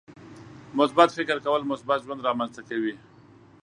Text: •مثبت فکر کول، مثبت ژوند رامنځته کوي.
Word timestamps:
•مثبت 0.77 1.09
فکر 1.17 1.37
کول، 1.45 1.61
مثبت 1.71 1.99
ژوند 2.05 2.25
رامنځته 2.27 2.61
کوي. 2.69 2.93